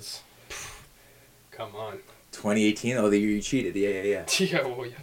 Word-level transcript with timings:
was. 0.00 0.22
Come 1.50 1.76
on. 1.76 1.98
2018. 2.32 2.96
Oh, 2.96 3.10
the 3.10 3.18
year 3.18 3.30
you 3.30 3.42
cheated. 3.42 3.76
Yeah, 3.76 3.88
yeah, 3.88 4.02
yeah. 4.02 4.24
Yeah, 4.38 4.66
well, 4.66 4.86
yeah. 4.86 4.94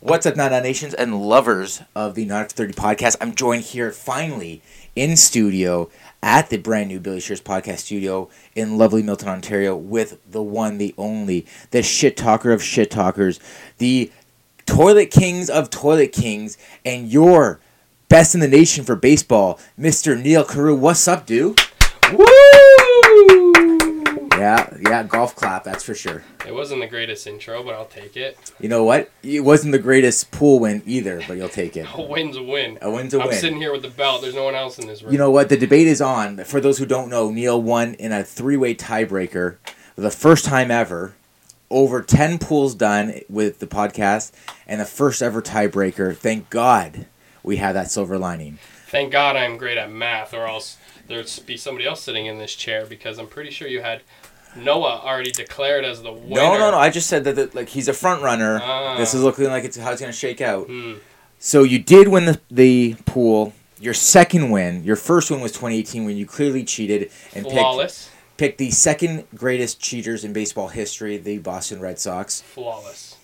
What's 0.00 0.26
up, 0.26 0.36
Nana 0.36 0.60
Nations 0.60 0.94
and 0.94 1.20
lovers 1.22 1.82
of 1.94 2.14
the 2.14 2.24
Not 2.26 2.42
After 2.42 2.66
30 2.66 2.74
podcast? 2.74 3.16
I'm 3.20 3.34
joined 3.34 3.64
here 3.64 3.90
finally 3.90 4.62
in 4.94 5.16
studio 5.16 5.90
at 6.22 6.50
the 6.50 6.58
brand 6.58 6.88
new 6.88 7.00
Billy 7.00 7.20
Shears 7.20 7.40
podcast 7.40 7.78
studio 7.78 8.28
in 8.54 8.76
lovely 8.76 9.02
Milton, 9.02 9.28
Ontario, 9.28 9.74
with 9.74 10.18
the 10.30 10.42
one, 10.42 10.78
the 10.78 10.94
only, 10.98 11.46
the 11.70 11.82
shit 11.82 12.16
talker 12.16 12.52
of 12.52 12.62
shit 12.62 12.90
talkers, 12.90 13.40
the 13.78 14.12
toilet 14.66 15.10
kings 15.10 15.48
of 15.48 15.70
toilet 15.70 16.12
kings, 16.12 16.58
and 16.84 17.10
your 17.10 17.58
best 18.08 18.34
in 18.34 18.40
the 18.40 18.48
nation 18.48 18.84
for 18.84 18.94
baseball, 18.94 19.58
Mr. 19.78 20.20
Neil 20.20 20.44
Carew. 20.44 20.74
What's 20.74 21.08
up, 21.08 21.26
dude? 21.26 21.58
Woo! 22.12 22.67
Yeah, 24.38 24.76
yeah, 24.80 25.02
golf 25.02 25.34
clap, 25.34 25.64
that's 25.64 25.82
for 25.82 25.94
sure. 25.94 26.22
It 26.46 26.54
wasn't 26.54 26.80
the 26.80 26.86
greatest 26.86 27.26
intro, 27.26 27.62
but 27.62 27.74
I'll 27.74 27.86
take 27.86 28.16
it. 28.16 28.38
You 28.60 28.68
know 28.68 28.84
what? 28.84 29.10
It 29.22 29.40
wasn't 29.40 29.72
the 29.72 29.78
greatest 29.78 30.30
pool 30.30 30.60
win 30.60 30.82
either, 30.86 31.20
but 31.26 31.36
you'll 31.36 31.48
take 31.48 31.76
it. 31.76 31.86
A 31.94 32.02
win's 32.02 32.36
a 32.36 32.42
win. 32.42 32.78
A 32.80 32.90
win's 32.90 33.14
a 33.14 33.20
I'm 33.20 33.28
win. 33.28 33.36
sitting 33.36 33.58
here 33.58 33.72
with 33.72 33.82
the 33.82 33.90
belt. 33.90 34.22
There's 34.22 34.34
no 34.34 34.44
one 34.44 34.54
else 34.54 34.78
in 34.78 34.86
this 34.86 35.02
room. 35.02 35.12
You 35.12 35.18
know 35.18 35.30
what? 35.30 35.48
The 35.48 35.56
debate 35.56 35.88
is 35.88 36.00
on. 36.00 36.44
For 36.44 36.60
those 36.60 36.78
who 36.78 36.86
don't 36.86 37.10
know, 37.10 37.30
Neil 37.30 37.60
won 37.60 37.94
in 37.94 38.12
a 38.12 38.22
three-way 38.22 38.74
tiebreaker, 38.74 39.56
for 39.94 40.00
the 40.00 40.10
first 40.10 40.44
time 40.44 40.70
ever. 40.70 41.14
Over 41.70 42.00
ten 42.00 42.38
pools 42.38 42.74
done 42.74 43.20
with 43.28 43.58
the 43.58 43.66
podcast, 43.66 44.32
and 44.66 44.80
the 44.80 44.86
first 44.86 45.20
ever 45.20 45.42
tiebreaker. 45.42 46.16
Thank 46.16 46.48
God 46.48 47.06
we 47.42 47.56
have 47.56 47.74
that 47.74 47.90
silver 47.90 48.16
lining. 48.16 48.58
Thank 48.86 49.12
God 49.12 49.36
I'm 49.36 49.58
great 49.58 49.76
at 49.76 49.90
math, 49.90 50.32
or 50.32 50.46
else 50.46 50.78
there'd 51.08 51.28
be 51.44 51.58
somebody 51.58 51.86
else 51.86 52.02
sitting 52.02 52.24
in 52.24 52.38
this 52.38 52.54
chair 52.54 52.86
because 52.86 53.18
I'm 53.18 53.26
pretty 53.26 53.50
sure 53.50 53.68
you 53.68 53.82
had 53.82 54.00
Noah 54.58 55.00
already 55.04 55.30
declared 55.30 55.84
as 55.84 56.02
the 56.02 56.12
winner. 56.12 56.34
No, 56.36 56.58
no, 56.58 56.70
no. 56.70 56.78
I 56.78 56.90
just 56.90 57.08
said 57.08 57.24
that, 57.24 57.36
that 57.36 57.54
like 57.54 57.68
he's 57.68 57.88
a 57.88 57.92
front 57.92 58.22
runner. 58.22 58.60
Ah. 58.62 58.96
This 58.96 59.14
is 59.14 59.22
looking 59.22 59.46
like 59.46 59.64
it's 59.64 59.76
how 59.76 59.92
it's 59.92 60.00
gonna 60.00 60.12
shake 60.12 60.40
out. 60.40 60.66
Hmm. 60.66 60.94
So 61.38 61.62
you 61.62 61.78
did 61.78 62.08
win 62.08 62.24
the, 62.24 62.40
the 62.50 62.96
pool. 63.06 63.52
Your 63.80 63.94
second 63.94 64.50
win, 64.50 64.82
your 64.82 64.96
first 64.96 65.30
win 65.30 65.40
was 65.40 65.52
2018 65.52 66.04
when 66.04 66.16
you 66.16 66.26
clearly 66.26 66.64
cheated 66.64 67.12
and 67.32 67.44
picked, 67.44 67.56
Flawless. 67.56 68.10
picked 68.36 68.58
the 68.58 68.72
second 68.72 69.24
greatest 69.36 69.80
cheaters 69.80 70.24
in 70.24 70.32
baseball 70.32 70.66
history, 70.66 71.16
the 71.16 71.38
Boston 71.38 71.80
Red 71.80 72.00
Sox. 72.00 72.40
Flawless. 72.40 73.16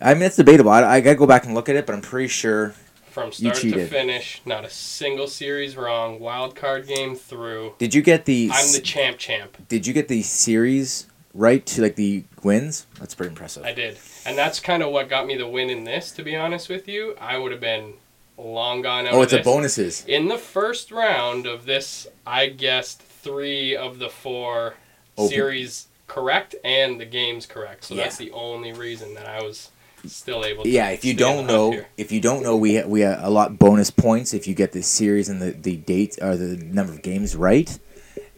I 0.00 0.14
mean, 0.14 0.22
it's 0.22 0.36
debatable. 0.36 0.70
I, 0.70 0.84
I 0.84 1.00
gotta 1.00 1.16
go 1.16 1.26
back 1.26 1.46
and 1.46 1.54
look 1.54 1.68
at 1.68 1.74
it, 1.74 1.84
but 1.84 1.94
I'm 1.94 2.00
pretty 2.00 2.28
sure. 2.28 2.74
From 3.12 3.30
start 3.30 3.56
to 3.56 3.86
finish, 3.86 4.40
not 4.46 4.64
a 4.64 4.70
single 4.70 5.28
series 5.28 5.76
wrong. 5.76 6.18
Wild 6.18 6.56
card 6.56 6.86
game 6.86 7.14
through. 7.14 7.74
Did 7.76 7.94
you 7.94 8.00
get 8.00 8.24
the? 8.24 8.50
I'm 8.50 8.72
the 8.72 8.80
champ 8.80 9.18
champ. 9.18 9.68
Did 9.68 9.86
you 9.86 9.92
get 9.92 10.08
the 10.08 10.22
series 10.22 11.06
right 11.34 11.64
to 11.66 11.82
like 11.82 11.96
the 11.96 12.24
wins? 12.42 12.86
That's 12.98 13.14
pretty 13.14 13.28
impressive. 13.30 13.64
I 13.64 13.72
did. 13.74 13.98
And 14.24 14.38
that's 14.38 14.60
kind 14.60 14.82
of 14.82 14.92
what 14.92 15.10
got 15.10 15.26
me 15.26 15.36
the 15.36 15.46
win 15.46 15.68
in 15.68 15.84
this, 15.84 16.10
to 16.12 16.22
be 16.22 16.34
honest 16.36 16.70
with 16.70 16.88
you. 16.88 17.14
I 17.20 17.36
would 17.36 17.52
have 17.52 17.60
been 17.60 17.94
long 18.38 18.80
gone 18.80 19.06
oh, 19.10 19.20
it's 19.20 19.34
a 19.34 19.42
bonuses. 19.42 20.06
In 20.06 20.28
the 20.28 20.38
first 20.38 20.90
round 20.90 21.46
of 21.46 21.66
this, 21.66 22.06
I 22.26 22.46
guessed 22.46 23.02
three 23.02 23.76
of 23.76 23.98
the 23.98 24.08
four 24.08 24.74
Open. 25.18 25.28
series 25.30 25.88
correct 26.06 26.54
and 26.64 26.98
the 26.98 27.04
games 27.04 27.44
correct. 27.44 27.84
So 27.84 27.94
Yeah. 27.94 28.04
that's 28.04 28.16
the 28.16 28.30
only 28.32 28.72
reason 28.72 29.14
that 29.14 29.26
I 29.26 29.42
was 29.42 29.70
still 30.06 30.44
able 30.44 30.64
to. 30.64 30.68
Yeah, 30.70 30.90
if 30.90 31.04
you 31.04 31.14
don't 31.14 31.46
know, 31.46 31.72
here. 31.72 31.86
if 31.96 32.10
you 32.12 32.20
don't 32.20 32.42
know, 32.42 32.56
we 32.56 32.82
we 32.84 33.02
a 33.02 33.28
lot 33.28 33.58
bonus 33.58 33.90
points 33.90 34.34
if 34.34 34.46
you 34.46 34.54
get 34.54 34.72
the 34.72 34.82
series 34.82 35.28
and 35.28 35.40
the 35.40 35.50
the 35.52 35.76
date 35.76 36.18
or 36.22 36.36
the 36.36 36.56
number 36.56 36.92
of 36.92 37.02
games 37.02 37.36
right. 37.36 37.78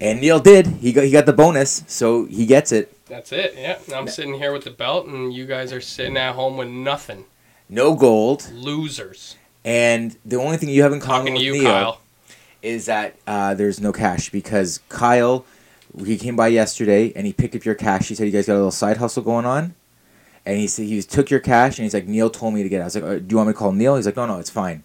And 0.01 0.21
Neil 0.21 0.41
did. 0.41 0.67
He 0.67 0.93
got 0.93 1.05
he 1.05 1.11
got 1.11 1.27
the 1.27 1.33
bonus, 1.33 1.85
so 1.87 2.27
he 2.27 2.47
gets 2.47 2.73
it. 2.73 2.97
That's 3.07 3.33
it. 3.33 3.55
Yeah. 3.57 3.79
I'm 3.95 4.09
sitting 4.09 4.35
here 4.35 4.53
with 4.53 4.65
the 4.65 4.71
belt, 4.71 5.07
and 5.07 5.33
you 5.33 5.47
guys 5.47 5.73
are 5.73 5.81
sitting 5.81 6.17
at 6.17 6.35
home 6.35 6.57
with 6.57 6.69
nothing. 6.69 7.27
No 7.69 7.95
gold, 7.95 8.51
Losers. 8.53 9.37
and 9.65 10.17
the 10.25 10.37
only 10.37 10.57
thing 10.59 10.69
you 10.69 10.83
have 10.83 10.93
in 10.93 11.01
common 11.01 11.33
Talking 11.33 11.35
with 11.35 11.43
you, 11.43 11.53
Neil 11.55 11.63
Kyle. 11.65 12.01
is 12.61 12.87
that 12.87 13.17
uh, 13.27 13.55
there's 13.55 13.81
no 13.81 13.93
cash 13.93 14.31
because 14.31 14.81
Kyle, 14.91 15.47
he 16.05 16.19
came 16.19 16.37
by 16.37 16.49
yesterday 16.49 17.13
and 17.17 17.27
he 17.27 17.33
picked 17.33 17.55
up 17.55 17.65
your 17.65 17.75
cash. 17.75 18.09
He 18.09 18.15
said 18.15 18.25
you 18.27 18.33
guys 18.33 18.47
got 18.47 18.55
a 18.55 18.57
little 18.57 18.71
side 18.71 18.99
hustle 18.99 19.23
going 19.23 19.47
on, 19.47 19.75
and 20.47 20.59
he 20.59 20.67
said 20.67 20.87
he 20.87 21.01
took 21.03 21.31
your 21.31 21.41
cash 21.41 21.79
and 21.79 21.85
he's 21.85 21.95
like 21.95 22.07
Neil 22.07 22.31
told 22.31 22.55
me 22.55 22.63
to 22.63 22.69
get 22.69 22.79
it. 22.79 22.83
I 22.83 22.85
was 22.85 22.95
like, 22.95 23.05
uh, 23.05 23.19
do 23.19 23.27
you 23.31 23.37
want 23.37 23.49
me 23.49 23.53
to 23.55 23.59
call 23.59 23.73
Neil? 23.73 23.97
He's 23.97 24.07
like, 24.07 24.17
no, 24.17 24.27
no, 24.27 24.39
it's 24.39 24.51
fine. 24.51 24.85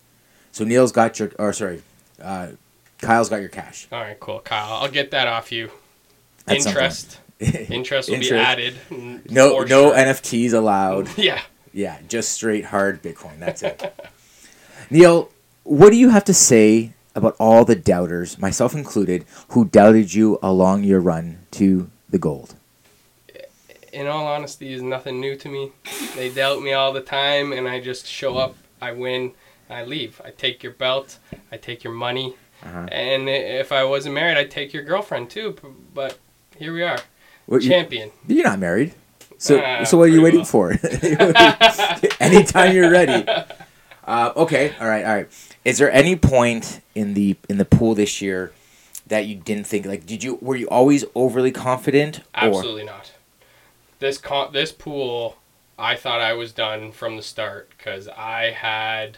So 0.51 0.63
Neil's 0.63 0.91
got 0.91 1.19
your, 1.19 1.31
or 1.37 1.53
sorry, 1.53 1.81
uh, 2.21 2.49
Kyle's 2.99 3.29
got 3.29 3.39
your 3.39 3.49
cash. 3.49 3.87
All 3.91 4.01
right, 4.01 4.19
cool, 4.19 4.39
Kyle. 4.39 4.73
I'll 4.73 4.91
get 4.91 5.11
that 5.11 5.27
off 5.27 5.51
you. 5.51 5.71
At 6.47 6.57
Interest. 6.57 7.19
Interest 7.39 8.09
will 8.09 8.19
be 8.19 8.31
added. 8.31 8.75
no, 8.89 9.19
no 9.29 9.65
sure. 9.65 9.93
NFTs 9.93 10.53
allowed. 10.53 11.09
Yeah. 11.17 11.41
Yeah, 11.71 11.99
just 12.07 12.31
straight 12.31 12.65
hard 12.65 13.03
Bitcoin. 13.03 13.37
That's 13.37 13.61
it. 13.61 13.93
Neil, 14.89 15.29
what 15.63 15.91
do 15.91 15.97
you 15.97 16.09
have 16.09 16.25
to 16.25 16.33
say 16.33 16.93
about 17.13 17.35
all 17.39 17.63
the 17.63 17.75
doubters, 17.75 18.39
myself 18.39 18.73
included, 18.73 19.23
who 19.49 19.65
doubted 19.65 20.13
you 20.15 20.39
along 20.41 20.83
your 20.83 20.99
run 20.99 21.45
to 21.51 21.91
the 22.09 22.17
gold? 22.17 22.55
In 23.93 24.07
all 24.07 24.25
honesty, 24.27 24.73
is 24.73 24.81
nothing 24.81 25.19
new 25.19 25.35
to 25.35 25.49
me. 25.49 25.71
They 26.15 26.29
doubt 26.29 26.61
me 26.61 26.73
all 26.73 26.91
the 26.93 27.01
time, 27.01 27.51
and 27.53 27.67
I 27.67 27.79
just 27.79 28.05
show 28.07 28.37
up, 28.37 28.55
I 28.81 28.91
win, 28.91 29.33
I 29.69 29.83
leave. 29.83 30.21
I 30.23 30.31
take 30.31 30.63
your 30.63 30.73
belt, 30.73 31.17
I 31.51 31.57
take 31.57 31.83
your 31.83 31.93
money, 31.93 32.35
Uh-huh. 32.63 32.87
and 32.91 33.29
if 33.29 33.71
I 33.71 33.83
wasn't 33.83 34.15
married, 34.15 34.37
I'd 34.37 34.51
take 34.51 34.73
your 34.73 34.83
girlfriend 34.83 35.29
too. 35.29 35.55
But 35.93 36.17
here 36.57 36.73
we 36.73 36.83
are, 36.83 36.99
What, 37.45 37.61
champion. 37.61 38.11
you're 38.27 38.43
not 38.43 38.59
married. 38.59 38.93
So, 39.37 39.61
Ah, 39.63 39.83
so 39.85 39.97
what 39.97 40.09
are 40.09 40.11
you 40.11 40.21
waiting 40.21 40.43
for? 40.45 40.71
Anytime 42.19 42.75
you're 42.75 42.91
ready. 42.91 43.25
Uh, 44.05 44.33
okay, 44.35 44.73
all 44.79 44.87
right, 44.87 45.05
all 45.05 45.13
right. 45.15 45.27
Is 45.65 45.77
there 45.77 45.91
any 45.91 46.15
point 46.15 46.81
in 46.95 47.13
the 47.13 47.35
in 47.47 47.57
the 47.57 47.65
pool 47.65 47.93
this 47.95 48.21
year 48.21 48.51
that 49.07 49.25
you 49.27 49.35
didn't 49.35 49.65
think 49.67 49.85
like? 49.85 50.05
Did 50.05 50.23
you 50.23 50.37
were 50.41 50.55
you 50.55 50.67
always 50.67 51.05
overly 51.15 51.51
confident? 51.51 52.19
Or, 52.19 52.47
Absolutely 52.47 52.83
not. 52.85 53.11
This 53.99 54.17
con- 54.17 54.53
this 54.53 54.71
pool, 54.71 55.37
I 55.77 55.95
thought 55.95 56.21
I 56.21 56.33
was 56.33 56.51
done 56.51 56.91
from 56.91 57.15
the 57.17 57.21
start 57.21 57.69
because 57.77 58.07
I 58.07 58.51
had. 58.51 59.17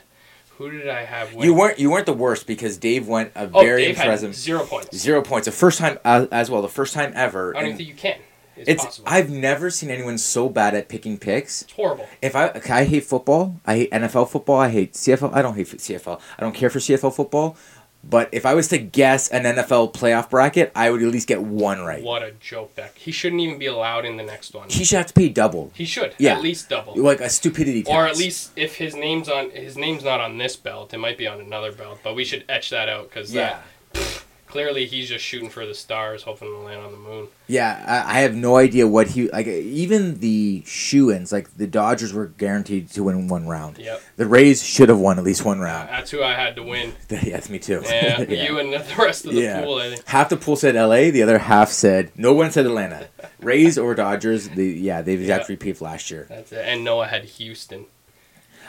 Who 0.57 0.69
did 0.69 0.89
I 0.89 1.05
have? 1.05 1.33
Win? 1.33 1.45
you 1.45 1.53
weren't 1.55 1.79
you 1.79 1.89
weren't 1.89 2.05
the 2.05 2.13
worst 2.13 2.45
because 2.45 2.77
Dave 2.77 3.07
went 3.07 3.31
a 3.35 3.49
Oh, 3.51 3.61
very 3.61 3.85
Dave 3.85 3.97
impressive 3.97 4.35
zero 4.35 4.63
points. 4.63 4.95
zero 4.95 5.21
points. 5.23 5.45
The 5.45 5.51
first 5.51 5.79
time 5.79 5.97
uh, 6.05 6.27
as 6.31 6.51
well. 6.51 6.61
The 6.61 6.67
first 6.67 6.93
time 6.93 7.13
ever. 7.15 7.55
I 7.57 7.63
don't 7.63 7.75
think 7.77 7.89
you 7.89 7.95
can. 7.95 8.19
It's, 8.55 8.69
it's 8.69 8.83
possible. 8.85 9.07
I've 9.09 9.29
never 9.31 9.71
seen 9.71 9.89
anyone 9.89 10.17
so 10.19 10.49
bad 10.49 10.75
at 10.75 10.87
picking 10.87 11.17
picks. 11.17 11.63
it's 11.63 11.71
horrible. 11.71 12.07
If 12.21 12.35
I 12.35 12.61
I 12.69 12.83
hate 12.83 13.05
football, 13.05 13.59
I 13.65 13.75
hate 13.77 13.91
NFL 13.91 14.29
football, 14.29 14.59
I 14.59 14.69
hate 14.69 14.93
CFL. 14.93 15.33
I 15.33 15.41
don't 15.41 15.55
hate 15.55 15.67
CFL. 15.67 16.19
I 16.37 16.41
don't 16.41 16.53
care 16.53 16.69
for 16.69 16.77
CFL 16.79 17.15
football. 17.15 17.55
But 18.03 18.29
if 18.31 18.45
I 18.47 18.55
was 18.55 18.67
to 18.69 18.79
guess 18.79 19.29
an 19.29 19.43
NFL 19.43 19.93
playoff 19.93 20.29
bracket, 20.31 20.71
I 20.75 20.89
would 20.89 21.03
at 21.03 21.07
least 21.09 21.27
get 21.27 21.41
one 21.43 21.81
right. 21.81 22.03
What 22.03 22.23
a 22.23 22.31
joke 22.31 22.73
that 22.75 22.93
he 22.95 23.11
shouldn't 23.11 23.41
even 23.41 23.59
be 23.59 23.67
allowed 23.67 24.05
in 24.05 24.17
the 24.17 24.23
next 24.23 24.53
one. 24.55 24.69
He 24.69 24.83
should 24.83 24.97
have 24.97 25.05
to 25.07 25.13
pay 25.13 25.29
double, 25.29 25.71
He 25.75 25.85
should 25.85 26.15
Yeah. 26.17 26.33
at 26.35 26.41
least 26.41 26.67
double, 26.69 26.95
like 26.97 27.21
a 27.21 27.29
stupidity 27.29 27.83
tax. 27.83 27.93
or 27.95 28.07
at 28.07 28.17
least 28.17 28.51
if 28.55 28.75
his 28.75 28.95
name's 28.95 29.29
on 29.29 29.51
his 29.51 29.77
name's 29.77 30.03
not 30.03 30.19
on 30.19 30.39
this 30.39 30.55
belt, 30.55 30.93
it 30.93 30.97
might 30.97 31.17
be 31.17 31.27
on 31.27 31.39
another 31.39 31.71
belt. 31.71 31.99
But 32.03 32.15
we 32.15 32.25
should 32.25 32.43
etch 32.49 32.71
that 32.71 32.89
out 32.89 33.09
because 33.09 33.31
yeah, 33.33 33.59
clearly 34.51 34.85
he's 34.85 35.09
just 35.09 35.23
shooting 35.23 35.49
for 35.49 35.65
the 35.65 35.73
stars, 35.73 36.23
hoping 36.23 36.49
to 36.49 36.57
land 36.57 36.81
on 36.85 36.91
the 36.91 36.97
moon. 36.97 37.27
yeah. 37.47 37.83
I, 38.07 38.17
I 38.17 38.21
have 38.21 38.35
no 38.35 38.57
idea 38.57 38.85
what 38.87 39.07
he 39.07 39.29
like. 39.29 39.47
Even 39.47 40.19
the 40.19 40.63
shoe-ins, 40.65 41.31
like 41.31 41.55
the 41.57 41.65
Dodgers 41.67 42.13
were 42.13 42.27
guaranteed 42.27 42.89
to 42.91 43.03
win 43.03 43.27
one 43.27 43.47
round. 43.47 43.77
Yep, 43.77 44.01
The 44.17 44.25
Rays 44.27 44.63
should 44.63 44.89
have 44.89 44.99
won 44.99 45.17
at 45.17 45.23
least 45.23 45.43
one 45.45 45.59
round. 45.59 45.89
that's 45.89 46.11
who 46.11 46.21
I 46.21 46.33
had 46.33 46.55
to 46.57 46.63
win. 46.63 46.93
yes, 47.09 47.49
me 47.49 47.57
too. 47.59 47.81
Yeah, 47.91 48.21
you 48.21 48.59
and 48.59 48.73
the 48.73 48.83
rest 48.97 49.25
of 49.25 49.33
the 49.33 49.41
Yeah. 49.41 49.63
pool. 49.63 49.75
I 49.79 49.89
think. 49.89 50.05
half 50.07 50.29
the 50.29 50.37
pool 50.37 50.55
said 50.55 50.75
L.A., 50.75 51.09
the 51.11 51.23
other 51.23 51.39
half 51.39 51.69
said 51.69 52.11
no 52.15 52.33
one 52.33 52.51
said 52.51 52.65
Atlanta. 52.65 53.07
Rays 53.41 53.77
or 53.77 53.95
Dodgers. 53.95 54.49
The 54.49 54.65
yeah, 54.65 55.01
they've 55.01 55.19
Yeah. 55.19 55.35
exact 55.35 55.49
repeat 55.49 55.71
of 55.71 55.81
last 55.81 56.11
year. 56.11 56.27
That's 56.29 56.51
it. 56.51 56.63
And 56.65 56.83
Noah 56.83 57.07
had 57.07 57.23
Houston. 57.25 57.85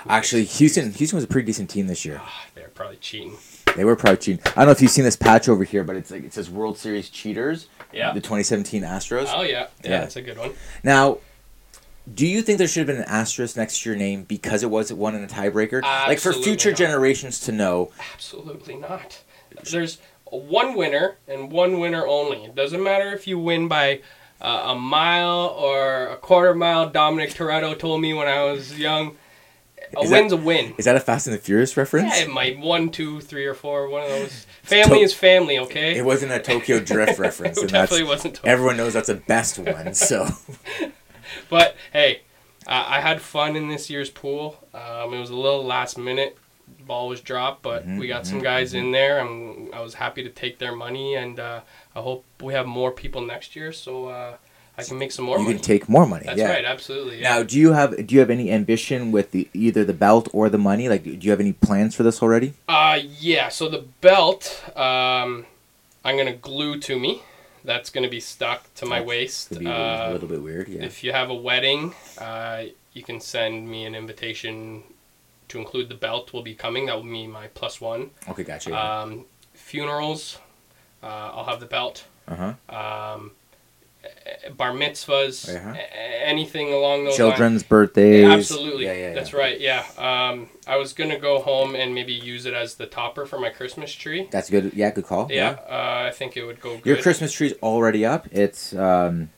Actually, 0.09 0.45
Houston 0.45 0.91
Houston 0.93 1.17
was 1.17 1.25
a 1.25 1.29
pretty 1.29 1.47
decent 1.47 1.71
team 1.71 1.87
this 1.87 2.05
year. 2.05 2.21
Ah, 2.23 2.47
they're 2.55 2.69
probably 2.75 2.97
cheating. 2.97 3.37
They 3.77 3.85
were 3.85 3.97
probably 3.97 4.19
cheating. 4.19 4.43
I 4.47 4.51
don't 4.57 4.67
know 4.67 4.71
if 4.73 4.83
you've 4.83 4.91
seen 4.91 5.05
this 5.05 5.17
patch 5.17 5.49
over 5.49 5.65
here, 5.65 5.85
but 5.85 5.97
it's 5.97 6.11
like 6.11 6.25
it 6.25 6.33
says 6.33 6.51
World 6.51 6.77
Series 6.79 7.09
cheaters. 7.09 7.69
Yeah. 7.93 8.13
The 8.13 8.21
2017 8.21 8.83
Astros. 8.83 9.31
Oh 9.35 9.43
yeah, 9.43 9.49
yeah, 9.51 9.91
Yeah. 9.91 10.01
that's 10.01 10.17
a 10.17 10.23
good 10.23 10.39
one. 10.39 10.53
Now, 10.83 11.19
do 12.13 12.27
you 12.27 12.43
think 12.43 12.59
there 12.59 12.67
should 12.69 12.81
have 12.81 12.87
been 12.89 13.05
an 13.05 13.09
asterisk 13.09 13.57
next 13.57 13.83
to 13.83 13.91
your 13.91 13.99
name 13.99 14.25
because 14.25 14.63
it 14.63 14.71
was 14.71 14.93
one 14.93 15.15
in 15.15 15.23
a 15.23 15.27
tiebreaker? 15.27 15.83
like 15.83 16.19
for 16.19 16.33
future 16.33 16.71
not. 16.71 16.79
generations 16.79 17.41
to 17.41 17.53
know. 17.53 17.93
Absolutely 18.13 18.77
not. 18.77 19.23
There's 19.71 19.99
one 20.25 20.75
winner 20.75 21.17
and 21.29 21.51
one 21.53 21.79
winner 21.79 22.07
only. 22.07 22.45
It 22.45 22.55
doesn't 22.55 22.83
matter 22.83 23.13
if 23.13 23.27
you 23.27 23.39
win 23.39 23.69
by 23.69 24.01
uh, 24.41 24.65
a 24.71 24.75
mile 24.75 25.55
or 25.59 26.09
a 26.09 26.17
quarter 26.17 26.55
mile. 26.55 26.89
Dominic 26.91 27.31
Toretto 27.31 27.79
told 27.79 28.01
me 28.01 28.13
when 28.15 28.27
I 28.27 28.45
was 28.45 28.79
young. 28.79 29.17
A 29.97 30.01
Is 30.01 30.11
win's 30.11 30.33
a 30.33 30.37
win. 30.37 30.75
Is 30.79 30.85
that 30.87 30.97
a 30.97 31.01
Fast 31.01 31.27
and 31.27 31.35
the 31.37 31.41
Furious 31.41 31.77
reference? 31.77 32.15
Yeah, 32.17 32.23
it 32.25 32.31
might 32.31 32.59
one, 32.59 32.91
two, 32.91 33.21
three, 33.21 33.45
or 33.47 33.55
four. 33.55 33.89
One 33.89 34.03
of 34.03 34.09
those. 34.09 34.47
Family 34.63 34.99
To- 34.99 35.05
is 35.05 35.13
family, 35.15 35.59
okay? 35.59 35.97
It 35.99 36.05
wasn't 36.05 36.33
a 36.33 36.39
Tokyo 36.41 36.81
Drift 36.81 37.19
reference, 37.19 37.57
It 37.59 37.63
and 37.63 37.71
that's 37.71 37.91
definitely 37.91 38.09
wasn't. 38.09 38.35
Tokyo. 38.37 38.51
everyone 38.53 38.77
knows 38.77 38.93
that's 38.95 39.09
the 39.09 39.15
best 39.15 39.59
one. 39.59 39.95
So 39.95 40.29
But 41.49 41.77
hey, 41.93 42.23
uh, 42.67 42.85
I 42.87 43.01
had 43.01 43.21
fun 43.21 43.57
in 43.57 43.69
this 43.69 43.91
year's 43.91 44.11
pool. 44.11 44.57
Um, 44.75 45.13
it 45.15 45.21
was 45.21 45.31
a 45.31 45.37
little 45.37 45.65
last 45.65 45.99
minute. 45.99 46.37
Ball 46.87 47.09
was 47.09 47.21
dropped, 47.21 47.63
but 47.63 47.87
Mhm, 47.87 47.99
we 47.99 48.09
got 48.09 48.27
some 48.27 48.41
mhm, 48.41 48.45
guys 48.45 48.75
in 48.75 48.91
there. 48.93 49.19
and 49.21 49.73
I 49.75 49.81
was 49.81 49.95
happy 49.95 50.23
to 50.23 50.31
take 50.31 50.59
their 50.59 50.75
money, 50.75 51.15
and 51.15 51.39
uh, 51.39 51.61
I 51.95 52.01
hope 52.01 52.25
we 52.41 52.55
have 52.55 52.67
more 52.67 52.91
people 52.91 53.21
next 53.21 53.55
year, 53.55 53.73
so 53.73 54.07
uh, 54.07 54.37
I 54.79 54.83
can 54.85 54.99
make 54.99 55.13
some 55.13 55.27
more 55.27 55.37
you 55.39 55.45
money. 55.45 55.55
can 55.57 55.63
take 55.63 55.89
more 55.89 56.07
money. 56.07 56.25
That's 56.25 56.39
yeah. 56.39 56.49
right, 56.51 56.65
absolutely. 56.65 57.21
Yeah. 57.21 57.37
Now, 57.37 57.43
do 57.43 57.59
you 57.59 57.73
have 57.73 58.07
do 58.07 58.15
you 58.15 58.21
have 58.21 58.31
any 58.31 58.51
ambition 58.51 59.13
with 59.13 59.31
the 59.33 59.49
either 59.53 59.85
the 59.85 59.93
belt 59.93 60.29
or 60.33 60.49
the 60.49 60.59
money? 60.59 60.89
Like, 60.89 61.05
do 61.05 61.11
you 61.21 61.31
have 61.31 61.41
any 61.41 61.53
plans 61.53 61.95
for 61.95 62.03
this 62.03 62.23
already? 62.23 62.55
Uh, 62.69 63.01
yeah. 63.21 63.49
So 63.51 63.69
the 63.69 63.85
belt, 64.01 64.63
um, 64.77 65.45
I'm 66.05 66.17
gonna 66.17 66.33
glue 66.35 66.79
to 66.81 66.99
me. 66.99 67.23
That's 67.65 67.91
gonna 67.91 68.09
be 68.09 68.19
stuck 68.21 68.73
to 68.77 68.87
my 68.87 68.99
That's 69.01 69.09
waist. 69.09 69.59
Be 69.59 69.67
a 69.67 69.71
Uh, 69.71 70.11
little 70.13 70.29
bit 70.29 70.43
weird. 70.43 70.69
Yeah. 70.69 70.83
If 70.85 71.05
you 71.05 71.13
have 71.13 71.29
a 71.31 71.35
wedding, 71.35 71.95
uh, 72.19 72.65
you 72.95 73.03
can 73.03 73.21
send 73.21 73.69
me 73.69 73.85
an 73.85 73.95
invitation 73.95 74.83
to 75.49 75.59
include 75.59 75.91
the 75.91 75.95
belt. 75.95 76.33
Will 76.33 76.43
be 76.43 76.55
coming. 76.55 76.87
That 76.87 76.97
will 76.97 77.05
be 77.05 77.27
my 77.27 77.49
plus 77.49 77.79
one. 77.81 78.11
Okay, 78.27 78.43
gotcha. 78.43 78.75
Um, 78.75 79.27
funerals, 79.53 80.39
uh, 81.03 81.07
I'll 81.35 81.45
have 81.45 81.61
the 81.61 81.67
belt. 81.67 82.05
Uh 82.27 82.37
huh. 82.71 83.15
Um, 83.15 83.33
bar 84.57 84.73
mitzvahs, 84.73 85.49
Uh-huh. 85.55 85.75
anything 86.25 86.73
along 86.73 87.05
those 87.05 87.19
lines. 87.19 87.31
Children's 87.33 87.63
birthdays. 87.63 88.23
Yeah, 88.23 88.33
absolutely. 88.33 88.85
Yeah, 88.87 88.93
yeah, 88.95 89.13
That's 89.15 89.33
right. 89.33 89.59
Yeah. 89.61 89.85
Um, 89.97 90.49
I 90.67 90.77
was 90.77 90.93
gonna 90.93 91.19
go 91.19 91.41
home 91.41 91.75
and 91.75 91.95
maybe 91.95 92.13
use 92.13 92.47
it 92.47 92.55
as 92.55 92.75
the 92.75 92.87
topper 92.87 93.27
for 93.27 93.39
my 93.39 93.51
Christmas 93.51 93.93
tree. 93.93 94.29
That's 94.31 94.51
good. 94.51 94.73
Yeah, 94.75 94.91
good 94.91 95.07
call. 95.07 95.29
Yeah. 95.31 95.57
Uh, 95.69 96.09
I 96.09 96.11
think 96.11 96.37
it 96.37 96.45
would 96.45 96.61
go 96.61 96.77
good. 96.77 96.87
Your 96.87 96.97
Christmas 96.97 97.33
tree's 97.33 97.55
already 97.63 98.05
up. 98.05 98.27
It's 98.33 98.75
um, 98.75 99.31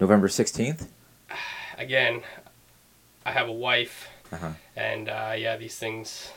November 0.00 0.28
sixteenth. 0.28 0.88
Again, 1.78 2.22
I 3.24 3.32
have 3.32 3.48
a 3.48 3.52
wife, 3.52 4.08
Uh-huh. 4.32 4.50
and 4.76 5.08
uh, 5.08 5.34
yeah, 5.36 5.56
these 5.56 5.76
things 5.78 6.30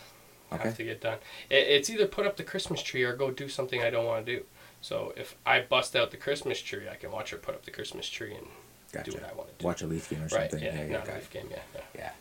Okay. 0.53 0.63
have 0.65 0.77
to 0.77 0.83
get 0.83 0.99
done. 1.01 1.17
It, 1.49 1.65
it's 1.67 1.89
either 1.89 2.05
put 2.07 2.25
up 2.25 2.35
the 2.35 2.43
Christmas 2.43 2.81
tree 2.83 3.03
or 3.03 3.15
go 3.15 3.31
do 3.31 3.47
something 3.47 3.81
I 3.81 3.89
don't 3.89 4.05
want 4.05 4.25
to 4.25 4.35
do. 4.35 4.43
So 4.81 5.13
if 5.15 5.35
I 5.45 5.61
bust 5.61 5.95
out 5.95 6.11
the 6.11 6.17
Christmas 6.17 6.59
tree, 6.61 6.89
I 6.91 6.95
can 6.95 7.11
watch 7.11 7.29
her 7.31 7.37
put 7.37 7.53
up 7.55 7.65
the 7.65 7.71
Christmas 7.71 8.09
tree 8.09 8.33
and 8.33 8.47
Gotcha. 8.91 9.11
do 9.11 9.17
what 9.17 9.29
I 9.29 9.33
want 9.35 9.49
to 9.49 9.55
do. 9.61 9.65
Watch 9.67 9.81
a 9.83 9.87
Leaf 9.87 10.09
game 10.09 10.19
or 10.19 10.23
right? 10.23 10.49
something. 10.51 10.61
Yeah. 10.63 10.81
yeah, 10.83 10.91
not 10.91 11.05
got 11.05 11.13
a 11.13 11.17
it. 11.17 11.19
Leaf 11.19 11.29
game. 11.31 11.47
Yeah. 11.51 11.81
yeah. 11.95 12.11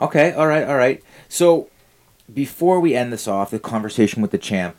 Okay, 0.00 0.32
all 0.32 0.46
right, 0.46 0.64
all 0.64 0.76
right. 0.76 1.02
So, 1.28 1.68
before 2.32 2.80
we 2.80 2.94
end 2.94 3.12
this 3.12 3.26
off, 3.28 3.50
the 3.50 3.58
conversation 3.58 4.22
with 4.22 4.30
the 4.30 4.38
champ, 4.38 4.76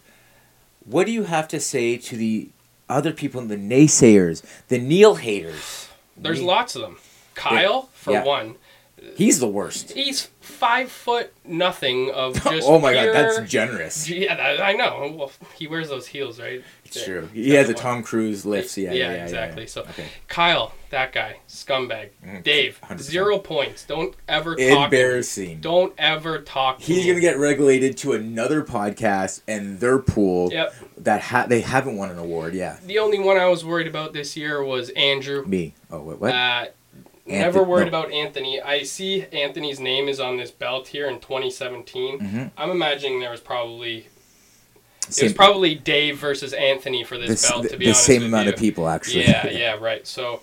what 0.85 1.05
do 1.05 1.11
you 1.11 1.23
have 1.23 1.47
to 1.49 1.59
say 1.59 1.97
to 1.97 2.17
the 2.17 2.49
other 2.89 3.13
people, 3.13 3.41
the 3.41 3.55
naysayers, 3.55 4.43
the 4.67 4.79
Neil 4.79 5.15
haters? 5.15 5.87
There's 6.17 6.41
lots 6.41 6.75
of 6.75 6.81
them. 6.81 6.97
Kyle, 7.35 7.89
for 7.93 8.11
Yeah. 8.13 8.23
one, 8.23 8.55
He's 9.15 9.39
the 9.39 9.47
worst. 9.47 9.91
he's 9.93 10.29
five 10.41 10.91
foot 10.91 11.33
nothing 11.45 12.11
of 12.11 12.33
just. 12.43 12.67
oh 12.67 12.79
my 12.79 12.93
pure, 12.93 13.13
god, 13.13 13.13
that's 13.37 13.49
generous. 13.51 14.09
Yeah, 14.09 14.35
that, 14.35 14.61
I 14.61 14.73
know. 14.73 15.13
Well, 15.17 15.31
he 15.55 15.67
wears 15.67 15.89
those 15.89 16.07
heels, 16.07 16.39
right? 16.39 16.63
It's 16.85 16.97
Yeah. 16.97 17.05
true. 17.05 17.29
He 17.33 17.51
has 17.51 17.69
a 17.69 17.73
Tom 17.73 18.03
Cruise 18.03 18.45
lifts. 18.45 18.77
Yeah, 18.77 18.91
Yeah, 18.91 19.13
yeah, 19.13 19.23
exactly. 19.23 19.63
yeah. 19.63 19.67
So- 19.69 19.81
okay. 19.81 20.05
Kyle, 20.27 20.73
that 20.89 21.11
guy, 21.13 21.37
scumbag. 21.47 22.09
Mhm. 22.25 22.43
Dave, 22.43 22.79
100%. 22.81 23.01
zero 23.01 23.37
points. 23.39 23.83
Don't 23.85 24.15
ever 24.27 24.55
talk. 24.55 24.85
embarrassing. 24.85 25.59
Don't 25.61 25.93
ever 25.97 26.39
talk. 26.39 26.79
To 26.79 26.83
He's 26.85 27.05
gonna 27.05 27.19
get 27.19 27.37
regulated 27.37 27.97
to 27.97 28.13
another 28.13 28.63
podcast 28.63 29.41
and 29.47 29.79
their 29.79 29.99
pool 29.99 30.49
Yep. 30.51 30.73
that 30.97 31.21
ha- 31.21 31.45
they 31.47 31.61
haven't 31.61 31.97
won 31.97 32.09
an 32.09 32.17
award. 32.17 32.53
Yeah, 32.55 32.77
The 32.85 32.99
only 32.99 33.19
one 33.19 33.37
I 33.37 33.47
was 33.47 33.63
worried 33.63 33.87
about 33.87 34.13
this 34.13 34.35
year 34.37 34.63
was 34.63 34.89
Andrew. 34.91 35.45
me. 35.45 35.73
Oh, 35.91 35.99
what? 36.01 36.19
what? 36.21 36.33
Uh, 36.33 36.65
never 37.25 37.63
worried 37.63 37.91
no. 37.91 37.99
about 37.99 38.11
Anthony. 38.11 38.61
I 38.61 38.83
see 38.83 39.25
Anthony's 39.31 39.79
name 39.79 40.07
is 40.07 40.19
on 40.19 40.37
this 40.37 40.51
belt 40.51 40.87
here 40.89 41.07
in 41.07 41.19
2017. 41.19 42.19
Mhm. 42.19 42.51
I'm 42.57 42.69
imagining 42.71 43.19
there 43.19 43.31
was 43.31 43.39
probably 43.41 44.07
it 45.17 45.23
was 45.23 45.33
probably 45.33 45.75
Dave 45.75 46.17
versus 46.17 46.53
Anthony 46.53 47.03
for 47.03 47.17
this 47.17 47.43
s- 47.43 47.49
belt. 47.51 47.63
the- 47.63 47.69
To 47.69 47.77
be 47.77 47.85
the 47.85 47.91
honest 47.91 48.05
same 48.05 48.23
amount 48.23 48.47
you. 48.47 48.53
of 48.53 48.59
people 48.59 48.87
actually. 48.87 49.23
Yeah, 49.25 49.47
yeah, 49.51 49.73
right. 49.75 50.05
So, 50.07 50.41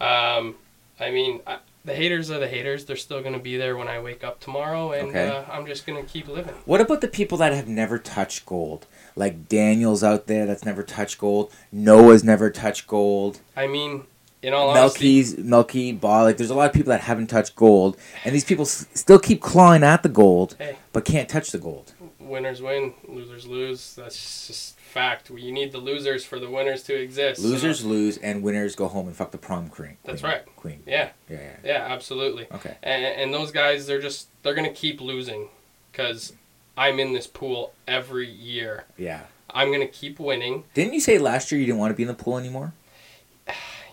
um, 0.00 0.56
I 1.00 1.10
mean, 1.10 1.40
I, 1.46 1.58
the 1.86 1.94
haters 1.94 2.30
are 2.30 2.38
the 2.38 2.48
haters. 2.48 2.84
They're 2.84 2.96
still 2.96 3.22
gonna 3.22 3.38
be 3.38 3.56
there 3.56 3.76
when 3.76 3.88
I 3.88 4.00
wake 4.00 4.22
up 4.24 4.40
tomorrow, 4.40 4.92
and 4.92 5.08
Okay. 5.08 5.28
uh, 5.28 5.44
I'm 5.50 5.66
just 5.66 5.86
gonna 5.86 6.02
keep 6.02 6.28
living. 6.28 6.54
What 6.66 6.80
about 6.80 7.00
the 7.00 7.08
people 7.08 7.38
that 7.38 7.52
have 7.52 7.68
never 7.68 7.98
touched 7.98 8.44
gold? 8.46 8.86
Like 9.16 9.48
Daniel's 9.48 10.02
out 10.04 10.26
there 10.26 10.44
that's 10.46 10.64
never 10.64 10.82
touched 10.82 11.18
gold. 11.18 11.52
Noah's 11.72 12.24
never 12.24 12.50
touched 12.50 12.86
gold. 12.86 13.40
I 13.56 13.66
mean, 13.66 14.04
in 14.46 14.54
all 14.54 14.70
honesty, 14.70 15.04
Melky's, 15.22 15.38
Melky, 15.38 15.92
Ball. 15.92 16.24
Like 16.24 16.36
there's 16.36 16.50
a 16.50 16.54
lot 16.54 16.66
of 16.66 16.72
people 16.72 16.90
that 16.90 17.00
haven't 17.02 17.28
touched 17.28 17.54
gold, 17.56 17.96
and 18.24 18.34
these 18.34 18.44
people 18.44 18.64
s- 18.64 18.86
still 18.94 19.18
keep 19.18 19.40
clawing 19.40 19.82
at 19.82 20.02
the 20.02 20.08
gold, 20.08 20.54
Hey. 20.58 20.76
but 20.92 21.04
can't 21.04 21.28
touch 21.28 21.50
the 21.50 21.58
gold. 21.58 21.92
winners 22.20 22.62
win, 22.62 22.94
losers 23.06 23.46
lose. 23.46 23.94
That's 23.94 24.46
just 24.46 24.78
fact. 24.80 25.30
You 25.30 25.52
need 25.52 25.72
the 25.72 25.78
losers 25.78 26.24
for 26.24 26.38
the 26.38 26.48
winners 26.48 26.82
to 26.84 26.94
exist. 26.94 27.42
so- 27.42 27.48
Losers 27.48 27.84
lose, 27.84 28.16
and 28.18 28.42
winners 28.42 28.74
go 28.74 28.88
home 28.88 29.06
and 29.08 29.14
fuck 29.16 29.30
the 29.30 29.38
prom 29.38 29.68
queen. 29.68 29.96
That's 30.04 30.22
queen, 30.22 30.32
right. 30.32 30.56
Queen. 30.56 30.82
yeah, 30.86 31.10
Yeah, 31.28 31.36
yeah. 31.40 31.56
yeah, 31.64 31.86
absolutely. 31.92 32.46
Okay. 32.52 32.76
And, 32.82 33.04
and 33.04 33.34
those 33.34 33.50
guys, 33.50 33.86
they're 33.86 34.00
just 34.00 34.28
they're 34.42 34.54
gonna 34.54 34.72
keep 34.72 35.00
losing, 35.00 35.48
because 35.92 36.32
I'm 36.76 36.98
in 36.98 37.12
this 37.12 37.26
pool 37.26 37.72
every 37.86 38.28
year. 38.28 38.84
Yeah. 38.96 39.20
I'm 39.50 39.70
gonna 39.70 39.86
keep 39.86 40.18
winning. 40.18 40.64
Didn't 40.74 40.94
you 40.94 41.00
say 41.00 41.18
last 41.18 41.52
year 41.52 41.60
you 41.60 41.66
didn't 41.66 41.78
want 41.78 41.90
to 41.92 41.94
be 41.96 42.02
in 42.02 42.08
the 42.08 42.14
pool 42.14 42.38
anymore? 42.38 42.72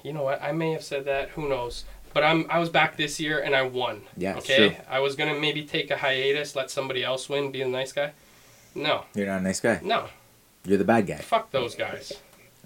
You 0.04 0.14
know 0.14 0.24
what? 0.24 0.42
I 0.42 0.52
may 0.52 0.72
have 0.72 0.84
said 0.84 1.06
that. 1.06 1.30
Who 1.30 1.48
knows? 1.50 1.86
But 2.14 2.24
I'm 2.24 2.46
I 2.50 2.60
was 2.60 2.70
back 2.70 2.98
this 2.98 3.20
year 3.20 3.40
and 3.40 3.56
I 3.56 3.62
won. 3.64 4.02
Yeah, 4.18 4.36
Okay. 4.38 4.78
I 4.90 5.00
was 5.00 5.16
gonna 5.16 5.36
maybe 5.40 5.64
take 5.64 5.90
a 5.92 5.98
hiatus, 5.98 6.56
let 6.56 6.70
somebody 6.70 7.04
else 7.04 7.30
win, 7.30 7.52
be 7.52 7.62
a 7.62 7.68
nice 7.68 7.94
guy. 7.94 8.12
No, 8.76 9.06
You're 9.16 9.28
not 9.28 9.40
a 9.40 9.44
nice 9.44 9.60
guy. 9.60 9.80
no, 9.84 10.08
You're 10.66 10.78
the 10.78 10.84
bad 10.86 11.08
guy. 11.08 11.16
fuck 11.18 11.52
those 11.52 11.76
guys. 11.76 12.14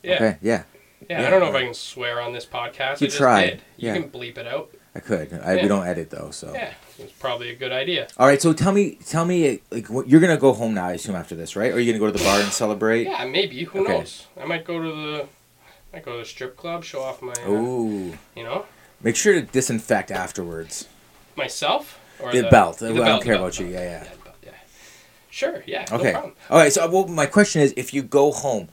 Yeah, 0.03 0.15
Okay. 0.15 0.37
Yeah. 0.41 0.63
yeah. 1.09 1.21
yeah. 1.21 1.27
I 1.27 1.29
don't 1.29 1.39
know 1.41 1.49
if 1.49 1.55
I 1.55 1.63
can 1.63 1.73
swear 1.73 2.21
on 2.21 2.33
this 2.33 2.45
podcast. 2.45 3.01
You 3.01 3.07
I 3.07 3.09
tried. 3.09 3.61
You 3.77 3.88
yeah. 3.89 3.93
can 3.99 4.09
bleep 4.09 4.38
it 4.38 4.47
out. 4.47 4.71
I 4.95 4.99
could. 4.99 5.33
I. 5.33 5.55
We 5.61 5.67
don't 5.67 5.85
edit 5.85 6.09
though, 6.09 6.31
so. 6.31 6.53
Yeah, 6.53 6.73
it's 6.97 7.11
probably 7.11 7.49
a 7.49 7.55
good 7.55 7.71
idea. 7.73 8.07
All 8.17 8.25
right. 8.27 8.41
So 8.41 8.53
tell 8.53 8.71
me, 8.71 8.97
tell 9.05 9.25
me, 9.25 9.59
like, 9.69 9.89
what, 9.89 10.07
you're 10.07 10.21
gonna 10.21 10.38
go 10.38 10.53
home 10.53 10.73
now, 10.73 10.85
I 10.85 10.93
assume 10.93 11.15
after 11.15 11.35
this, 11.35 11.55
right? 11.57 11.71
Or 11.71 11.75
are 11.75 11.79
you 11.79 11.91
gonna 11.91 11.99
go 11.99 12.05
to 12.11 12.17
the 12.17 12.23
bar 12.23 12.39
and 12.39 12.51
celebrate? 12.51 13.03
Yeah, 13.03 13.25
maybe. 13.25 13.63
Who 13.65 13.81
Okay. 13.81 13.91
knows? 13.97 14.25
I 14.41 14.45
might 14.45 14.63
go 14.63 14.81
to 14.81 14.88
the, 14.89 15.27
might 15.95 16.03
go 16.03 16.12
to 16.12 16.18
the 16.19 16.25
strip 16.25 16.57
club, 16.57 16.83
show 16.83 17.01
off 17.01 17.21
my, 17.21 17.31
uh, 17.45 17.50
Ooh. 17.50 18.18
you 18.36 18.44
know, 18.44 18.65
Make 19.01 19.15
sure 19.15 19.33
to 19.33 19.42
disinfect 19.44 20.12
afterwards. 20.12 20.88
myself 21.38 22.00
or 22.19 22.31
The 22.34 22.43
belt. 22.43 22.79
the 22.79 22.88
I 22.88 22.93
don't 22.93 23.24
care 23.24 23.36
the 23.36 23.39
belt, 23.39 23.58
about 23.58 23.60
you. 23.60 23.67
the 23.67 23.72
Yeah, 23.74 23.79
yeah. 24.03 24.08
yeah. 24.43 24.51
Sure. 25.29 25.63
Yeah. 25.65 25.86
No 25.89 25.98
Okay. 25.98 26.12
problem. 26.12 26.34
All 26.50 26.58
right. 26.58 26.72
So, 26.74 26.89
well, 26.89 27.08
my 27.08 27.25
question 27.25 27.62
is, 27.62 27.74
if 27.77 27.93
you 27.93 28.03
go 28.03 28.31
home, 28.31 28.67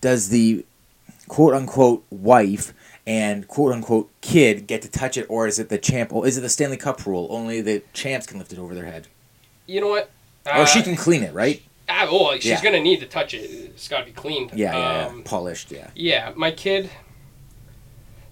does 0.00 0.28
the 0.30 0.64
quote 1.28 1.52
unquote 1.54 2.04
wife 2.10 2.72
and 3.06 3.46
quote 3.48 3.72
unquote 3.72 4.10
kid 4.22 4.66
get 4.66 4.80
to 4.82 4.88
touch 4.88 5.16
it, 5.18 5.26
or 5.28 5.46
is 5.46 5.58
it 5.58 5.68
the 5.70 5.78
champ? 5.78 6.12
Or 6.14 6.26
is 6.26 6.36
it 6.38 6.42
the 6.42 6.48
Stanley 6.50 6.76
Cup 6.78 7.04
rule? 7.06 7.26
Only 7.30 7.60
the 7.62 7.82
champs 7.94 8.26
can 8.26 8.38
lift 8.38 8.52
it 8.54 8.58
over 8.58 8.74
their 8.74 8.84
head, 8.86 9.08
You 9.66 9.80
know 9.82 9.88
what? 9.88 10.10
or 10.46 10.66
she 10.66 10.80
Uh, 10.80 10.84
can 10.84 10.96
clean 10.96 11.22
it, 11.22 11.32
right? 11.34 11.62
Ah, 11.88 12.08
well, 12.10 12.32
she's 12.34 12.46
Yeah. 12.46 12.62
gonna 12.62 12.80
need 12.80 13.00
to 13.00 13.06
touch 13.06 13.34
it. 13.34 13.40
It's 13.50 13.88
got 13.88 14.00
to 14.00 14.04
be 14.06 14.12
cleaned. 14.12 14.52
Yeah, 14.54 14.72
yeah, 14.76 15.06
Um, 15.06 15.18
yeah. 15.18 15.22
Polished, 15.24 15.70
yeah, 15.70 15.88
yeah. 15.94 16.32
My 16.34 16.50
kid, 16.50 16.88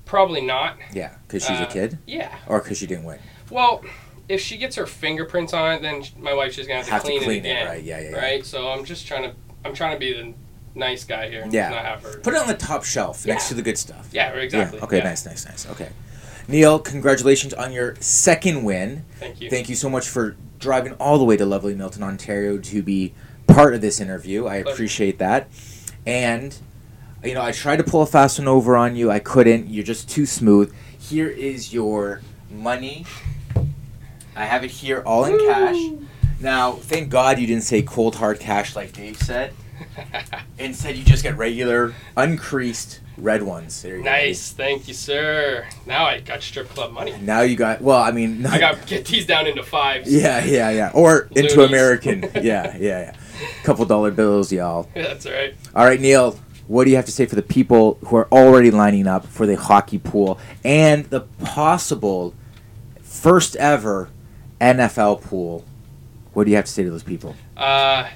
probably 0.05 0.41
not. 0.41 0.77
yeah. 0.93 1.11
Because 1.27 1.43
she's 1.43 1.59
a 1.59 1.69
Uh, 1.69 1.71
kid, 1.71 1.99
Yeah. 2.07 2.35
or 2.47 2.61
because 2.61 2.79
she 2.79 2.87
didn't 2.87 3.05
win. 3.05 3.19
Well, 3.51 3.85
if 4.29 4.41
she 4.41 4.57
gets 4.57 4.77
her 4.77 4.87
fingerprints 4.87 5.53
on 5.53 5.73
it, 5.75 5.83
then 5.83 6.03
my 6.19 6.33
wife's 6.35 6.57
just 6.57 6.69
gonna 6.69 6.79
have 6.79 6.87
to 6.87 6.93
Have 6.93 7.03
to 7.03 7.09
clean, 7.09 7.23
clean 7.23 7.45
it 7.45 7.49
it, 7.49 7.51
again. 7.53 7.67
right? 7.67 7.83
Yeah, 7.83 8.01
yeah. 8.01 8.17
Right. 8.17 8.45
So 8.47 8.69
I'm 8.71 8.85
just 8.85 9.07
trying 9.07 9.25
to, 9.25 9.33
I'm 9.65 9.75
trying 9.75 9.95
to 9.95 9.99
be 10.01 10.13
the 10.15 10.33
nice 10.75 11.05
guy 11.05 11.29
here. 11.29 11.47
Yeah. 11.51 11.69
Not 11.69 11.85
have 11.85 12.03
her. 12.03 12.19
Put 12.21 12.35
it 12.35 12.41
on 12.41 12.47
the 12.49 12.55
top 12.55 12.85
shelf 12.85 13.27
next 13.27 13.49
to 13.49 13.55
the 13.55 13.63
good 13.63 13.77
stuff. 13.79 14.09
yeah. 14.13 14.31
Exactly. 14.31 14.81
Okay. 14.81 15.01
Nice. 15.01 15.27
Nice. 15.27 15.45
Nice. 15.45 15.67
Okay. 15.71 15.89
Neil, 16.49 16.79
congratulations 16.79 17.55
on 17.55 17.73
your 17.73 17.97
second 18.01 18.65
win. 18.65 19.05
Thank 19.21 19.41
you. 19.41 19.49
Thank 19.51 19.69
you 19.69 19.77
so 19.77 19.89
much 19.89 20.09
for 20.09 20.37
driving 20.59 20.95
all 20.95 21.19
the 21.19 21.25
way 21.25 21.37
to 21.37 21.45
lovely 21.47 21.75
Milton, 21.75 22.03
Ontario 22.03 22.59
to 22.59 22.83
be 22.83 23.13
part 23.55 23.75
of 23.75 23.81
this 23.81 24.01
interview. 24.01 24.47
I 24.47 24.57
appreciate 24.57 25.19
that. 25.19 25.49
And, 26.07 26.57
you 27.23 27.35
know, 27.35 27.43
I 27.43 27.53
tried 27.53 27.77
to 27.77 27.85
pull 27.85 28.03
a 28.03 28.07
fast 28.07 28.39
one 28.39 28.49
over 28.49 28.77
on 28.77 28.97
you. 28.97 29.11
I 29.11 29.19
couldn't. 29.19 29.69
You're 29.69 29.85
just 29.85 30.09
too 30.09 30.27
smooth. 30.27 30.75
Here 30.99 31.29
is 31.29 31.73
your 31.73 32.21
money. 32.51 33.07
I 34.35 34.45
have 34.45 34.65
it 34.65 34.71
here 34.71 35.03
all 35.05 35.25
in 35.25 35.39
cash. 35.39 35.77
Now, 36.41 36.73
thank 36.73 37.11
God 37.11 37.39
you 37.39 37.47
didn't 37.47 37.65
say 37.65 37.83
cold 37.83 38.17
hard 38.17 38.41
cash 38.41 38.75
like 38.75 38.93
Dave 38.93 39.19
said. 39.19 39.53
Instead, 40.59 40.97
you 40.97 41.05
just 41.05 41.23
get 41.23 41.37
regular, 41.37 41.95
uncreased 42.17 43.01
red 43.17 43.43
ones. 43.43 43.83
There 43.83 43.97
you 43.97 44.03
nice, 44.03 44.53
thank 44.53 44.89
you, 44.89 44.95
sir. 44.95 45.67
Now 45.87 46.05
I 46.07 46.21
got 46.21 46.43
strip 46.43 46.69
club 46.69 46.93
money. 46.93 47.15
Now 47.21 47.43
you 47.43 47.57
got. 47.57 47.81
Well, 47.81 48.01
I 48.01 48.11
mean. 48.11 48.45
I 48.47 48.59
got 48.61 48.87
get 48.87 49.07
these 49.07 49.27
down 49.27 49.47
into 49.47 49.63
fives. 49.63 50.13
Yeah, 50.13 50.45
yeah, 50.45 50.71
yeah. 50.71 50.91
Or 50.95 51.29
into 51.35 51.65
American. 51.65 52.23
Yeah, 52.43 52.77
yeah, 52.77 52.79
yeah. 52.81 53.17
Couple 53.65 53.85
dollar 53.85 54.11
bills, 54.11 54.53
y'all. 54.53 54.89
That's 54.95 55.27
all 55.27 55.33
right. 55.33 55.55
All 55.75 55.85
right, 55.85 56.01
Neil. 56.01 56.39
What 56.69 56.85
do 56.85 56.91
you 56.91 56.97
have 56.97 57.07
to 57.07 57.13
say 57.13 57.27
for 57.27 57.35
the 57.35 57.43
people 57.43 57.99
who 58.07 58.17
are 58.17 58.29
already 58.33 58.71
lining 58.71 59.07
up 59.07 59.27
for 59.27 59.47
the 59.47 59.57
hockey 59.57 59.99
pool 59.99 60.39
and 60.65 61.05
the 61.07 61.21
possible 61.45 62.35
first 63.03 63.57
ever 63.57 64.09
NFL 64.61 65.23
pool? 65.23 65.65
What 66.33 66.45
do 66.45 66.51
you 66.51 66.57
have 66.57 66.65
to 66.67 66.71
say 66.71 66.83
to 66.85 66.91
those 66.91 67.03
people? 67.03 67.35
Uh, 67.57 68.09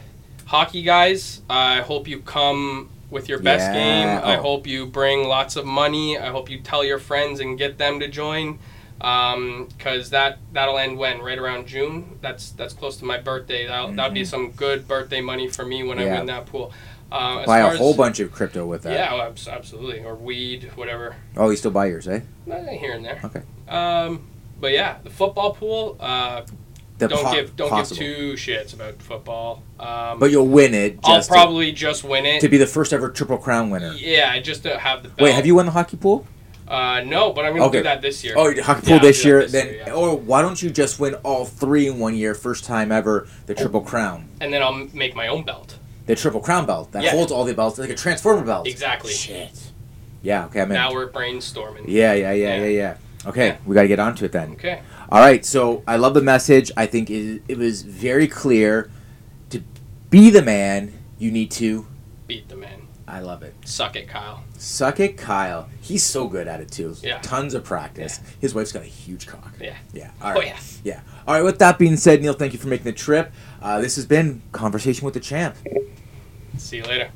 hockey 0.46 0.82
guys, 0.82 1.42
I 1.50 1.80
hope 1.80 2.08
you 2.08 2.20
come 2.20 2.88
with 3.10 3.28
your 3.28 3.38
best 3.38 3.72
Yeah, 3.72 3.74
game. 3.74 4.24
I 4.24 4.36
oh. 4.36 4.42
hope 4.42 4.66
you 4.66 4.86
bring 4.86 5.24
lots 5.28 5.56
of 5.56 5.66
money. 5.66 6.18
I 6.18 6.28
hope 6.28 6.50
you 6.50 6.60
tell 6.60 6.84
your 6.84 6.98
friends 6.98 7.40
and 7.40 7.58
get 7.58 7.78
them 7.78 8.00
to 8.00 8.08
join. 8.08 8.58
Um, 9.00 9.68
cause 9.78 10.10
that 10.10 10.38
that'll 10.52 10.78
end 10.78 10.96
when 10.98 11.20
right 11.20 11.38
around 11.38 11.66
June. 11.66 12.18
That's 12.22 12.50
that's 12.50 12.72
close 12.72 12.96
to 12.98 13.04
my 13.04 13.18
birthday. 13.18 13.66
That'll 13.66 13.92
that'll 13.92 14.12
be 14.14 14.24
some 14.24 14.52
good 14.52 14.88
birthday 14.88 15.20
money 15.20 15.48
for 15.48 15.64
me 15.66 15.82
when 15.82 15.98
I 15.98 16.04
Mm-hmm. 16.04 16.14
Win 16.14 16.26
that 16.26 16.46
pool. 16.46 16.72
Uh, 17.12 17.44
Buy 17.46 17.58
a 17.60 17.76
whole 17.76 17.90
as- 17.90 17.96
bunch 17.96 18.20
of 18.20 18.32
crypto 18.32 18.66
with 18.66 18.82
that. 18.82 18.92
Yeah, 18.92 19.10
oh, 19.12 19.50
absolutely. 19.50 20.04
Or 20.04 20.14
weed, 20.16 20.70
whatever. 20.74 21.14
Oh, 21.36 21.50
you 21.50 21.56
still 21.56 21.70
buy 21.70 21.86
yours, 21.86 22.08
eh? 22.08 22.20
Eh, 22.50 22.76
Here 22.78 22.92
and 22.94 23.04
there. 23.04 23.20
Okay. 23.22 23.42
Um, 23.68 24.26
but 24.60 24.72
yeah, 24.72 24.96
the 25.04 25.10
football 25.10 25.52
pool. 25.54 25.96
Uh, 26.00 26.42
The 26.98 27.08
don't 27.08 27.22
po- 27.24 27.32
give 27.34 27.54
don't 27.54 27.68
possible. 27.70 28.00
give 28.00 28.16
two 28.16 28.32
shits 28.32 28.72
about 28.74 29.00
football. 29.02 29.62
Um, 29.78 30.18
But 30.18 30.30
you'll 30.30 30.48
win 30.48 30.72
it. 30.74 30.98
I'll 31.04 31.16
Just 31.18 31.28
to- 31.28 31.34
probably 31.34 31.70
just 31.70 32.02
win 32.02 32.24
it. 32.26 32.40
to, 32.40 32.48
be 32.48 32.56
the 32.56 32.66
first 32.66 32.92
ever 32.94 33.10
triple 33.10 33.36
crown 33.38 33.68
winner. 33.70 33.92
Yeah, 33.92 34.30
I 34.32 34.40
just 34.40 34.62
don't 34.64 34.80
have 34.80 35.02
the 35.02 35.10
belt. 35.10 35.20
Wait, 35.20 35.34
have 35.34 35.44
you 35.46 35.54
won 35.54 35.66
the 35.66 35.72
hockey 35.72 35.98
pool? 35.98 36.26
Uh, 36.68 37.00
no, 37.06 37.32
but 37.32 37.44
I'm 37.44 37.52
gonna 37.52 37.66
Okay. 37.66 37.78
do 37.78 37.82
that 37.84 38.02
this 38.02 38.24
year. 38.24 38.34
Oh, 38.36 38.52
hockey 38.62 38.90
Yeah, 38.90 38.98
this 38.98 39.24
year. 39.24 39.42
this 39.42 39.52
then, 39.52 39.66
year, 39.68 39.84
yeah. 39.86 39.92
or 39.92 40.16
why 40.16 40.42
don't 40.42 40.60
you 40.60 40.68
just 40.70 40.98
win 40.98 41.14
all 41.22 41.44
three 41.44 41.86
in 41.88 41.98
one 41.98 42.16
year, 42.16 42.34
first 42.34 42.64
time 42.64 42.90
ever, 42.90 43.28
the 43.46 43.54
triple 43.54 43.80
crown, 43.82 44.28
and 44.40 44.52
then 44.52 44.62
I'll 44.62 44.74
m- 44.74 44.90
make 44.92 45.14
my 45.14 45.28
own 45.28 45.44
belt. 45.44 45.78
the 46.06 46.14
triple 46.16 46.40
crown 46.40 46.66
belt 46.66 46.92
that 46.92 47.02
Yeah. 47.02 47.10
holds 47.10 47.30
all 47.32 47.44
the 47.44 47.52
belts, 47.54 47.78
like 47.78 47.90
a 47.90 47.94
transformer 47.94 48.42
belt. 48.44 48.66
Exactly. 48.68 49.12
Shit. 49.12 49.50
Yeah. 50.22 50.44
Okay. 50.46 50.60
I'm 50.60 50.70
in. 50.70 50.74
Now 50.74 50.92
we're 50.92 51.08
brainstorming. 51.08 51.84
Yeah. 51.86 52.12
Yeah. 52.14 52.32
Yeah. 52.32 52.56
Yeah. 52.58 52.66
Yeah. 52.66 52.94
Okay, 53.26 53.58
we 53.66 53.74
got 53.74 53.82
to 53.82 53.88
get 53.88 53.98
onto 53.98 54.24
it 54.24 54.30
then. 54.30 54.52
Okay. 54.52 54.78
All 55.10 55.18
right. 55.18 55.44
So 55.44 55.82
I 55.86 55.96
love 55.96 56.14
the 56.14 56.22
message. 56.22 56.70
I 56.76 56.86
think 56.86 57.10
it, 57.10 57.42
it 57.48 57.58
was 57.58 57.82
very 57.82 58.28
clear. 58.28 58.88
To 59.50 59.60
be 60.10 60.30
the 60.30 60.42
man, 60.42 60.92
you 61.18 61.32
need 61.32 61.50
to. 61.52 61.86
Beat 62.28 62.48
the 62.48 62.54
man. 62.56 62.85
I 63.08 63.20
love 63.20 63.42
it. 63.42 63.54
Suck 63.64 63.94
it, 63.94 64.08
Kyle. 64.08 64.42
Suck 64.58 64.98
it, 64.98 65.16
Kyle. 65.16 65.68
He's 65.80 66.02
so 66.02 66.26
good 66.26 66.48
at 66.48 66.60
it 66.60 66.70
too. 66.70 66.94
Yeah. 67.02 67.20
Tons 67.20 67.54
of 67.54 67.62
practice. 67.62 68.20
His 68.40 68.54
wife's 68.54 68.72
got 68.72 68.82
a 68.82 68.86
huge 68.86 69.26
cock. 69.26 69.52
Yeah. 69.60 69.76
Yeah. 69.92 70.10
All 70.20 70.36
Oh 70.36 70.40
yeah. 70.40 70.58
Yeah. 70.82 71.00
All 71.26 71.34
right. 71.34 71.44
With 71.44 71.58
that 71.60 71.78
being 71.78 71.96
said, 71.96 72.20
Neil, 72.20 72.32
thank 72.32 72.52
you 72.52 72.58
for 72.58 72.68
making 72.68 72.84
the 72.84 72.92
trip. 72.92 73.32
Uh, 73.62 73.80
this 73.80 73.96
has 73.96 74.06
been 74.06 74.42
Conversation 74.52 75.04
with 75.04 75.14
the 75.14 75.20
Champ. 75.20 75.56
See 76.56 76.78
you 76.78 76.84
later. 76.84 77.10